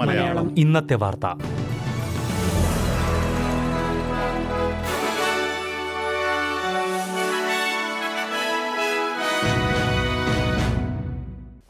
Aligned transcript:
മലയാളം. 0.00 0.58
ഇന്നത്തെ 0.58 0.94
വാർത്ത. 0.94 1.26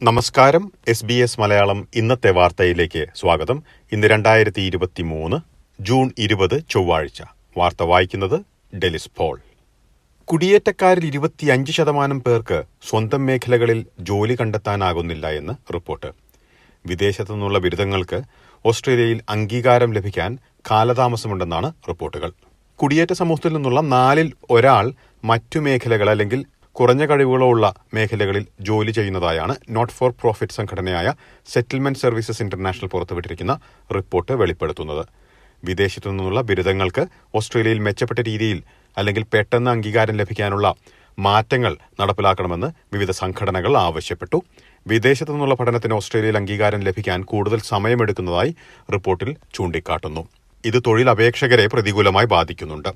നമസ്കാരം. 0.02 0.73
എസ് 0.88 1.04
ബി 1.04 1.14
എസ് 1.14 1.41
മലയാളം 1.41 1.88
ഇന്നത്തെ 1.95 2.30
വാർത്തയിലേക്ക് 2.30 3.07
സ്വാഗതം. 3.16 3.62
ഇന്ന് 3.93 4.07
രണ്ടായിരത്തി 4.07 4.61
ഇരുപത്തി 4.61 5.02
മൂന്ന് 5.02 5.36
ജൂൺ 5.82 6.11
ഇരുപത് 6.18 6.62
ചൊവ്വാഴ്ച. 6.70 7.23
വാർത്ത 7.59 7.82
വായിക്കുന്നത് 7.82 8.41
ഡെലിസ് 8.77 9.11
പോൾ. 9.16 9.41
കുടിയേറ്റക്കാരിൽ 10.29 11.06
ഇരുപത്തിയഞ്ച് 11.06 11.72
ശതമാനം 11.72 12.21
പേർക്ക് 12.21 12.64
സ്വന്തം 12.89 13.26
മേഖലകളിൽ 13.26 13.86
ജോലി 14.00 14.36
കണ്ടെത്താനാകുന്നില്ല 14.40 15.30
എന്ന് 15.30 15.72
റിപ്പോർട്ട്. 15.75 16.07
വിദേശത്തു 16.86 17.32
നിന്നുള്ള 17.32 17.58
ബിരുദങ്ങൾക്ക് 17.58 18.22
ഓസ്ട്രേലിയയിൽ 18.64 19.21
അംഗീകാരം 19.29 19.93
ലഭിക്കാൻ 19.93 20.39
കാലതാമസമുണ്ടെന്നാണ് 20.71 21.72
റിപ്പോർട്ടുകൾ. 21.89 22.32
കുടിയേറ്റ 22.76 23.12
സമൂഹത്തിൽ 23.12 23.52
നിന്നുള്ള 23.52 23.80
നാലിൽ 23.80 24.32
ഒരാൾ 24.50 24.93
മറ്റു 25.25 25.58
മേഖലകൾ 25.58 26.11
അല്ലെങ്കിൽ 26.11 26.44
കുറഞ്ഞ 26.72 27.07
കഴിവുകളോ 27.07 27.49
ഉള്ള 27.49 27.74
മേഖലകളിൽ 27.94 28.46
ജോലി 28.61 28.90
ചെയ്യുന്നതായാണ് 28.90 29.57
നോട്ട് 29.71 29.93
ഫോർ 29.93 30.11
പ്രോഫിറ്റ് 30.11 30.52
സംഘടനയായ 30.52 31.14
സെറ്റിൽമെന്റ് 31.46 31.99
സർവീസസ് 31.99 32.42
ഇന്റർനാഷണൽ 32.42 32.88
പുറത്തുവിട്ടിരിക്കുന്ന 32.88 33.61
റിപ്പോർട്ട് 33.94 34.33
വെളിപ്പെടുത്തുന്നത്. 34.33 35.06
വിദേശത്തു 35.64 36.08
നിന്നുള്ള 36.08 36.41
ബിരുദങ്ങൾക്ക് 36.41 37.06
ഓസ്ട്രേലിയയിൽ 37.34 37.78
മെച്ചപ്പെട്ട 37.78 38.20
രീതിയിൽ 38.20 38.62
അല്ലെങ്കിൽ 38.98 39.25
പെട്ടെന്ന് 39.34 39.70
അംഗീകാരം 39.70 40.17
ലഭിക്കാനുള്ള 40.17 40.75
മാറ്റങ്ങൾ 41.19 41.77
നടപ്പിലാക്കണമെന്ന് 42.00 42.67
വിവിധ 42.95 43.11
സംഘടനകൾ 43.11 43.77
ആവശ്യപ്പെട്ടു. 43.77 44.42
വിദേശത്തു 44.86 45.30
നിന്നുള്ള 45.30 45.55
പഠനത്തിന് 45.55 45.94
ഓസ്ട്രേലിയയിൽ 45.94 46.36
അംഗീകാരം 46.36 46.80
ലഭിക്കാൻ 46.80 47.22
കൂടുതൽ 47.22 47.58
സമയമെടുക്കുന്നതായി 47.58 48.55
റിപ്പോർട്ടിൽ 48.92 49.36
ചൂണ്ടിക്കാട്ടുന്നു. 49.55 50.28
ഇത് 50.64 50.83
തൊഴിൽ 50.86 51.11
അപേക്ഷകരെ 51.11 51.66
പ്രതികൂലമായി 51.66 52.27
ബാധിക്കുന്നുണ്ട്. 52.27 52.88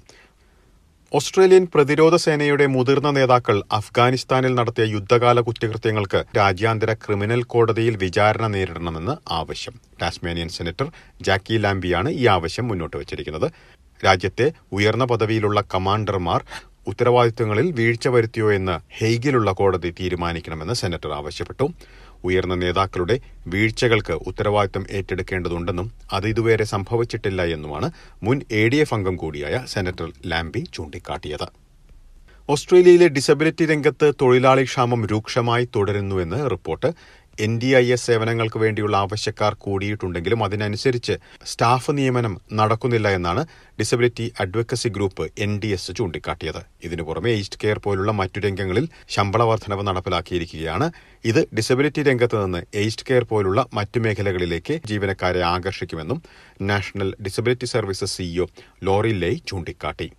ഓസ്ട്രേലിയൻ 1.12 1.66
പ്രതിരോധ 1.74 2.16
സേനയുടെ 2.16 2.66
മുതിർന്ന 2.66 3.10
നേതാക്കൾ 3.10 3.62
അഫ്ഗാനിസ്ഥാനിൽ 3.72 4.54
നടത്തിയ 4.54 4.84
യുദ്ധകാല 4.84 5.40
കുറ്റകൃത്യങ്ങൾക്ക് 5.40 6.24
രാജ്യാന്തര 6.36 6.92
ക്രിമിനൽ 6.92 7.42
കോടതിയിൽ 7.42 7.96
വിചാരണ 7.96 8.46
നേരിടണമെന്ന് 8.46 9.32
ആവശ്യം. 9.32 9.74
ടാസ്മേനിയൻ 10.02 10.48
സെനറ്റർ 10.48 10.86
ജാക്കി 11.22 11.58
ലാംബിയാണ് 11.58 12.10
ഈ 12.10 12.26
ആവശ്യം 12.26 12.68
മുന്നോട്ട് 12.68 12.96
വച്ചിരിക്കുന്നത്. 12.96 13.79
രാജ്യത്തെ 14.04 14.52
ഉയർന്ന 14.72 15.04
പദവിയിലുള്ള 15.04 15.60
കമാൻഡർമാർ 15.74 16.44
ഉത്തരവാദിത്തങ്ങളിൽ 16.86 17.72
വീഴ്ച 17.72 18.08
വരുത്തിയോ 18.08 18.52
എന്ന് 18.52 18.80
ഹെയ്ഗിലുള്ള 18.98 19.52
കോടതി 19.52 19.90
തീരുമാനിക്കണമെന്ന് 20.00 20.74
സെനറ്റർ 20.74 21.12
ആവശ്യപ്പെട്ടു. 21.12 21.68
ഉയർന്ന 22.24 22.54
നേതാക്കളുടെ 22.54 23.20
വീഴ്ചകൾക്ക് 23.46 24.12
ഉത്തരവാദിത്തം 24.12 24.86
ഏറ്റെടുക്കേണ്ടതുണ്ടെന്നും 24.90 25.92
അത് 26.12 26.26
ഇതുവരെ 26.28 26.64
സംഭവിച്ചിട്ടില്ല 26.64 27.42
എന്നുമാണ് 27.42 27.90
മുൻ 28.22 28.40
എ 28.52 28.68
ഡി 28.68 28.76
എഫ് 28.76 28.94
അംഗം 28.94 29.16
കൂടിയായ 29.16 29.64
സെനറ്റർ 29.68 30.12
ലാംബി 30.26 30.66
ചൂണ്ടിക്കാട്ടിയത്. 30.74 31.48
ഓസ്ട്രേലിയയിലെ 32.48 33.08
ഡിസബിലിറ്റി 33.08 33.66
രംഗത്ത് 33.66 34.12
തൊഴിലാളി 34.22 34.64
ക്ഷാമം 34.64 35.06
രൂക്ഷമായി 35.06 35.68
തുടരുന്നുവെന്ന് 35.76 36.50
report 36.50 36.92
N 37.40 37.58
D 37.58 37.66
I 37.66 37.92
S 37.92 38.06
സേവനങ്ങൾക്ക് 38.06 38.58
വേണ്ടിയുള്ള 38.58 38.96
ആവശ്യക്കാർ 38.96 39.54
കൂടിയിട്ടുണ്ടെങ്കിലും 39.54 40.44
അതിനനുസരിച്ച് 40.44 41.14
സ്റ്റാഫ് 41.44 41.90
നിയമനം 41.90 42.40
നടക്കുന്നില്ല 42.52 43.08
എന്നാണ് 43.08 43.46
disability 43.80 44.32
advocacy 44.40 44.88
group 44.88 45.30
N 45.38 45.60
D 45.64 45.66
S 45.66 45.92
ചൂണ്ടിക്കാട്ടിയത്. 45.96 46.62
ഇതിനു 46.84 47.02
പുറമെ 47.02 47.30
ഈസ്റ്റ് 47.30 47.60
കെയർ 47.64 47.78
പോലുള്ള 47.78 48.12
മറ്റു 48.12 48.40
രംഗങ്ങളിൽ 48.40 48.88
ശമ്പള 49.08 49.42
വർധനവ് 49.42 49.86
നടപ്പിലാക്കിയിരിക്കുകയാണ്. 49.86 50.92
ഇത് 51.24 51.48
ഡിസബിലിറ്റി 51.56 52.02
രംഗത്ത് 52.02 52.44
നിന്ന് 52.44 52.62
ഈസ്റ്റ് 52.74 53.06
കെയർ 53.10 53.24
പോലുള്ള 53.24 53.66
മറ്റു 53.74 53.98
മേഖലകളിലേക്ക് 53.98 54.80
ജീവനക്കാരെ 54.86 55.40
ആകർഷിക്കുമെന്നും 55.40 56.22
National 56.62 57.14
Disability 57.22 57.64
Services 57.64 58.16
CEO 58.16 58.46
Laurie 58.84 59.12
Leahy 59.12 59.38
ചൂണ്ടിക്കാട്ടി. 59.48 60.10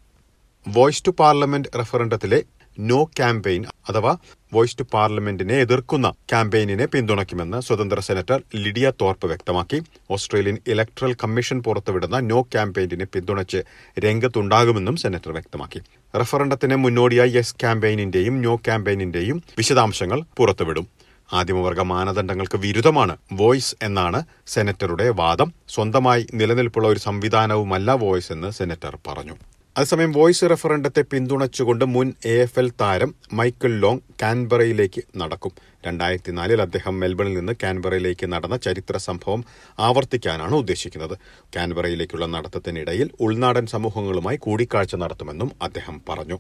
വോയ്സ് 0.67 1.03
ടു 1.07 1.11
പാർലമെന്റ് 1.19 1.69
റഫറണ്ടത്തിലെ 1.79 2.43
നോ 2.79 3.03
ക്യാമ്പയിൻ 3.03 3.65
അഥവാ 3.89 4.17
വോയിസ് 4.53 4.77
ടു 4.79 4.83
പാർലമെന്റിനെ 4.93 5.53
എതിർക്കുന്ന 5.53 6.09
ക്യാമ്പയിനിനെ 6.09 6.85
പിന്തുണയ്ക്കുമെന്ന് 6.85 7.61
സ്വതന്ത്ര 7.61 7.99
സെനറ്റർ 7.99 8.41
ലിഡിയ 8.55 8.91
തോർപ്പ് 9.01 9.27
വ്യക്തമാക്കി. 9.27 9.81
ഓസ്ട്രേലിയൻ 10.11 10.57
ഇലക്ട്രൽ 10.67 11.13
കമ്മീഷൻ 11.13 11.63
പുറത്തുവിടുന്ന 11.63 12.19
നോ 12.19 12.41
ക്യാമ്പയിനിനെ 12.41 13.05
പിന്തുണച്ച് 13.05 13.63
രംഗത്തുണ്ടാകുമെന്നും 13.99 14.95
സെനറ്റർ 14.95 15.31
വ്യക്തമാക്കി. 15.31 15.81
റഫറണ്ടത്തിന് 16.19 16.75
മുന്നോടിയായി 16.75 17.29
യെസ് 17.29 17.55
ക്യാമ്പയിനിന്റെയും 17.55 18.41
നോ 18.41 18.55
ക്യാമ്പയിനിന്റെയും 18.55 19.43
വിശദാംശങ്ങൾ 19.57 20.23
പുറത്തുവിടും. 20.37 20.87
ആദിമവർഗ 21.33 21.79
മാനദണ്ഡങ്ങൾക്ക് 21.79 22.57
വിരുദ്ധമാണ് 22.57 23.17
വോയിസ് 23.33 23.75
എന്നാണ് 23.83 24.23
സെനറ്ററുടെ 24.47 25.09
വാദം. 25.09 25.53
സ്വന്തമായി 25.67 26.27
നിലനിൽപ്പുള്ള 26.33 26.87
ഒരു 26.87 26.99
സംവിധാനവുമല്ല 26.99 27.91
വോയിസ് 27.91 28.31
എന്ന് 28.31 28.51
സെനറ്റർ 28.51 28.97
പറഞ്ഞു. 29.07 29.33
അതേസമയം 29.77 30.11
വോയിസ് 30.11 30.45
റഫറണ്ടത്തെ 30.51 31.01
പിന്തുണച്ചുകൊണ്ട് 31.01 31.85
മുൻ 31.85 32.13
എ 32.25 32.33
എഫ് 32.45 32.59
എൽ 32.59 32.71
താരം 32.81 33.15
മൈക്കിൾ 33.33 33.79
ലോങ് 33.79 34.01
കാൻബറയിലേക്ക് 34.21 35.01
നടക്കും. 35.17 35.51
രണ്ടായിരത്തി 35.87 36.31
നാലിൽ 36.31 36.61
അദ്ദേഹം 36.61 36.99
മെൽബണിൽ 36.99 37.33
നിന്ന് 37.37 37.53
കാൻബറയിലേക്ക് 37.63 38.25
നടന്ന 38.33 38.57
ചരിത്ര 38.57 38.97
സംഭവം 38.97 39.45
ആവർത്തിക്കാനാണ് 39.79 40.53
ഉദ്ദേശിക്കുന്നത്. 40.53 41.15
കാൻബറയിലേക്കുള്ള 41.55 42.25
നടത്തത്തിനിടയിൽ 42.25 43.09
ഉൾനാടൻ 43.19 43.65
സമൂഹങ്ങളുമായി 43.65 44.37
കൂടിക്കാഴ്ച 44.37 44.95
നടത്തുമെന്നും 44.95 45.51
അദ്ദേഹം 45.61 46.01
പറഞ്ഞു. 46.09 46.39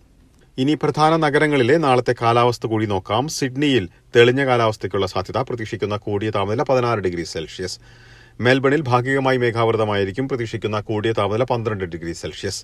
ഇനി 0.57 0.73
പ്രധാന 0.73 1.15
നഗരങ്ങളിലെ 1.15 1.77
നാളത്തെ 1.77 2.15
കാലാവസ്ഥ 2.21 2.65
കൂടി 2.67 2.85
നോക്കാം. 2.85 3.27
സിഡ്നിയിൽ 3.27 3.89
തെളിഞ്ഞ 4.15 4.45
കാലാവസ്ഥയ്ക്കുള്ള 4.45 5.07
സാധ്യത 5.15 5.37
പ്രതീക്ഷിക്കുന്ന 5.37 5.97
കൂടിയ 5.97 6.29
താപനില 6.29 6.63
പതിനാറ് 6.63 6.99
ഡിഗ്രി 6.99 7.23
സെൽഷ്യസ്. 7.23 7.79
മെൽബണിൽ 8.41 8.81
ഭാഗികമായി 8.81 9.37
മേഘാവൃതമായിരിക്കും 9.37 10.27
പ്രതീക്ഷിക്കുന്ന 10.29 10.79
കൂടിയ 10.79 11.11
താപനില 11.11 11.43
പന്ത്രണ്ട് 11.43 11.83
ഡിഗ്രി 11.83 12.11
സെൽഷ്യസ്. 12.11 12.63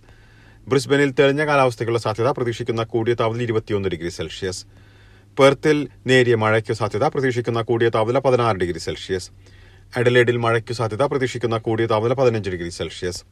ബ്രിസ്ബനിൽ 0.67 1.11
തെളിഞ്ഞ 1.19 1.45
കാലാവസ്ഥയ്ക്കുള്ള 1.45 1.99
സാധ്യത 1.99 2.29
പ്രതീക്ഷിക്കുന്ന 2.29 2.83
കൂടിയ 2.83 3.13
താപനില 3.13 3.41
ഇരുപത്തിയൊന്ന് 3.41 3.89
ഡിഗ്രി 3.89 4.09
സെൽഷ്യസ്. 4.09 4.65
പെർത്തിൽ 5.39 5.87
നേരിയ 6.07 6.35
മഴയ്ക്ക് 6.35 6.73
സാധ്യത 6.73 7.07
പ്രതീക്ഷിക്കുന്ന 7.07 7.61
കൂടിയ 7.61 7.89
താപനില 7.89 8.19
പതിനാറ് 8.19 8.57
ഡിഗ്രി 8.57 8.77
സെൽഷ്യസ്. 8.77 9.31
അഡലേഡിൽ 9.95 10.37
മഴയ്ക്കു 10.37 10.73
സാധ്യത 10.73 11.03
പ്രതീക്ഷിക്കുന്ന 11.03 11.57
കൂടിയ 11.57 11.85
താപനില 11.85 12.13
പതിനഞ്ച് 12.13 12.49
ഡിഗ്രി 12.49 12.69
സെൽഷ്യസ്. 12.69 13.23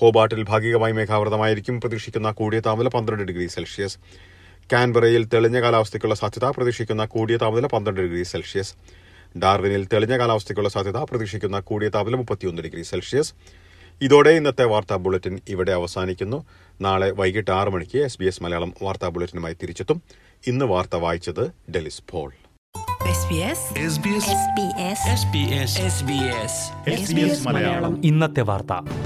ഹോബാട്ടിൽ 0.00 0.42
ഭാഗികമായി 0.42 0.92
മേഘാവൃതമായിരിക്കും 0.92 1.80
പ്രതീക്ഷിക്കുന്ന 1.80 2.30
കൂടിയ 2.30 2.60
താപനില 2.60 2.88
പന്ത്രണ്ട് 2.88 3.24
ഡിഗ്രി 3.24 3.46
സെൽഷ്യസ്. 3.46 3.98
കാൻബറയിൽ 4.72 5.24
തെളിഞ്ഞ 5.24 5.60
കാലാവസ്ഥയ്ക്കുള്ള 5.60 6.14
സാധ്യത 6.14 6.44
പ്രതീക്ഷിക്കുന്ന 6.44 7.04
കൂടിയ 7.04 7.36
താപനില 7.36 7.66
പന്ത്രണ്ട് 7.66 8.00
ഡിഗ്രി 8.00 8.22
സെൽഷ്യസ്. 8.22 8.74
ഡാർവിനിൽ 9.38 9.88
തെളിഞ്ഞ 9.92 10.18
കാലാവസ്ഥയ്ക്കുള്ള 10.18 10.68
സാധ്യത 10.68 10.96
പ്രതീക്ഷിക്കുന്ന 10.96 11.60
കൂടിയ 11.60 11.88
താപനില 11.88 12.16
മുപ്പത്തിയൊന്ന് 12.16 12.62
ഡിഗ്രി 12.62 12.82
സെൽഷ്യസ്. 12.82 13.34
ഇതോടെ 14.00 14.30
ഇന്നത്തെ 14.30 14.64
വാർത്താ 14.64 14.96
ബുള്ളറ്റിൻ 14.96 15.40
ഇവിടെ 15.48 15.72
അവസാനിക്കുന്നു. 15.72 16.46
നാളെ 16.80 17.10
വൈകിട്ട് 17.10 17.50
ആറ് 17.50 17.68
മണിക്ക് 17.68 17.98
എസ് 17.98 18.18
ബി 18.18 18.24
എസ് 18.24 18.42
മലയാളം 18.42 18.74
വാർത്താ 18.82 19.08
ബുള്ളറ്റിനുമായി 19.08 19.56
തിരിച്ചെത്തും. 19.62 20.02
ഇന്ന് 20.46 20.64
വാർത്ത 20.64 20.96
വായിച്ചത് 20.96 21.52
ഡെലിസ് 21.70 22.02
പോൾ. 22.10 22.32
SBS 26.88 27.48
ഇന്നത്തെ 28.04 28.40
വാർത്ത. 28.40 29.05